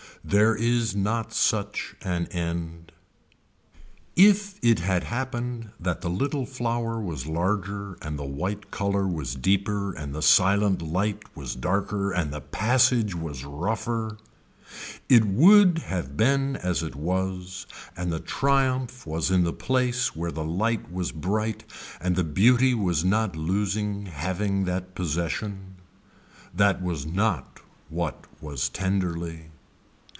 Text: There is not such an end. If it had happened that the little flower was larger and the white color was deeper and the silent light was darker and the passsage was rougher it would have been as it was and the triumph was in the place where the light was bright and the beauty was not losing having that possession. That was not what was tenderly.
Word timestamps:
There 0.23 0.55
is 0.55 0.95
not 0.95 1.33
such 1.33 1.95
an 2.03 2.27
end. 2.27 2.91
If 4.15 4.59
it 4.61 4.77
had 4.77 5.05
happened 5.05 5.71
that 5.79 6.01
the 6.01 6.11
little 6.11 6.45
flower 6.45 6.99
was 7.01 7.25
larger 7.25 7.97
and 8.03 8.19
the 8.19 8.23
white 8.25 8.69
color 8.69 9.07
was 9.07 9.33
deeper 9.33 9.93
and 9.93 10.13
the 10.13 10.21
silent 10.21 10.79
light 10.83 11.23
was 11.35 11.55
darker 11.55 12.11
and 12.11 12.31
the 12.31 12.39
passsage 12.39 13.15
was 13.15 13.43
rougher 13.43 14.19
it 15.09 15.25
would 15.25 15.79
have 15.79 16.15
been 16.15 16.55
as 16.55 16.83
it 16.83 16.95
was 16.95 17.65
and 17.97 18.11
the 18.13 18.19
triumph 18.19 19.07
was 19.07 19.31
in 19.31 19.43
the 19.43 19.51
place 19.51 20.15
where 20.15 20.31
the 20.31 20.45
light 20.45 20.91
was 20.91 21.11
bright 21.11 21.63
and 21.99 22.15
the 22.15 22.23
beauty 22.23 22.75
was 22.75 23.03
not 23.03 23.35
losing 23.35 24.05
having 24.05 24.65
that 24.65 24.93
possession. 24.93 25.77
That 26.53 26.79
was 26.79 27.07
not 27.07 27.59
what 27.89 28.27
was 28.39 28.69
tenderly. 28.69 29.47